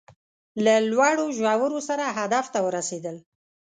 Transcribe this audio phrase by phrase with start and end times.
[0.65, 3.15] له لوړو ژورو سره هدف ته ورسېدل